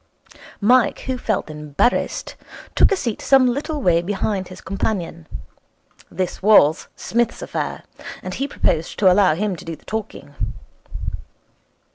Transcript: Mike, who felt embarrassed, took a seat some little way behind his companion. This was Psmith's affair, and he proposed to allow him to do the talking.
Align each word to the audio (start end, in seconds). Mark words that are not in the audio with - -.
Mike, 0.61 1.01
who 1.01 1.15
felt 1.15 1.47
embarrassed, 1.47 2.35
took 2.73 2.91
a 2.91 2.95
seat 2.95 3.21
some 3.21 3.45
little 3.45 3.83
way 3.83 4.01
behind 4.01 4.47
his 4.47 4.59
companion. 4.59 5.27
This 6.09 6.41
was 6.41 6.87
Psmith's 6.95 7.43
affair, 7.43 7.83
and 8.23 8.33
he 8.33 8.47
proposed 8.47 8.97
to 8.97 9.11
allow 9.11 9.35
him 9.35 9.55
to 9.55 9.63
do 9.63 9.75
the 9.75 9.85
talking. 9.85 10.33